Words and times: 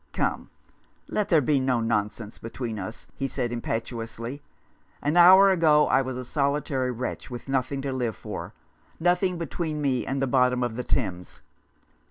"Come, 0.13 0.49
let 1.07 1.29
there 1.29 1.41
be 1.41 1.59
no 1.59 1.79
nonsense 1.79 2.39
between 2.39 2.79
us," 2.79 3.05
he 3.13 3.27
said 3.27 3.51
impetuously." 3.51 4.41
An 5.03 5.15
hour 5.15 5.51
ago 5.51 5.85
I 5.89 6.01
was 6.01 6.17
a 6.17 6.25
solitary 6.25 6.89
wretch, 6.89 7.29
with 7.29 7.47
nothing 7.47 7.83
to 7.83 7.93
live 7.93 8.15
for, 8.15 8.51
nothing 8.99 9.37
between 9.37 9.79
me 9.79 10.03
and 10.07 10.19
the 10.19 10.25
bottom 10.25 10.63
of 10.63 10.75
the 10.75 10.83
Thames. 10.83 11.41